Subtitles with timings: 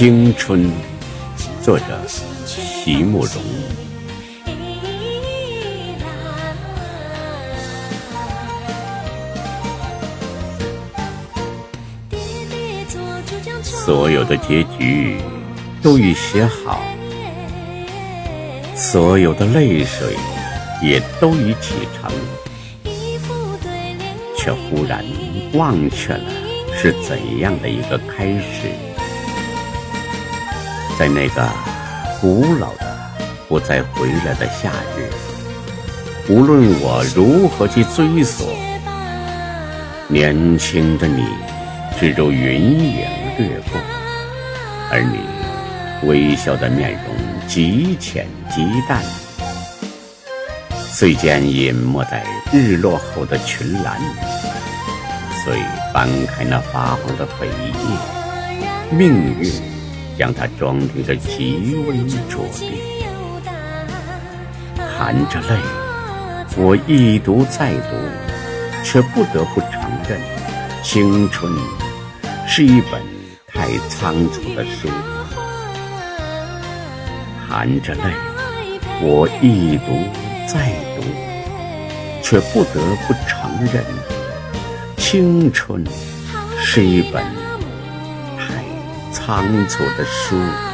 [0.00, 0.66] 青春，
[1.60, 3.34] 作者席慕容。
[13.62, 15.18] 所有的结局
[15.82, 16.80] 都已写好，
[18.74, 20.16] 所有的泪水
[20.82, 22.10] 也都已启程，
[24.34, 25.04] 却忽然
[25.52, 26.24] 忘却了
[26.74, 28.89] 是怎样的一个开始。
[31.00, 31.48] 在那个
[32.20, 32.94] 古老的、
[33.48, 35.08] 不再回来的夏日，
[36.28, 38.46] 无论我如何去追索，
[40.08, 41.24] 年轻的你
[41.98, 43.06] 只如云影
[43.38, 43.80] 掠过，
[44.90, 49.02] 而你微笑的面容极浅极淡，
[50.86, 53.98] 遂见隐没在日落后的群岚，
[55.42, 55.58] 遂
[55.94, 59.79] 翻开那发黄的扉页，命运。
[60.20, 61.96] 将它装订的极为
[62.28, 63.06] 拙劣，
[64.76, 65.56] 含着泪，
[66.58, 67.96] 我一读再读，
[68.84, 70.20] 却不得不承认，
[70.82, 71.50] 青春
[72.46, 73.00] 是一本
[73.46, 74.90] 太仓促的书。
[77.48, 78.02] 含着泪，
[79.00, 80.06] 我一读
[80.46, 81.02] 再读，
[82.22, 83.82] 却不得不承认，
[84.98, 85.82] 青春
[86.58, 87.39] 是一本。
[89.12, 90.69] 仓促的书。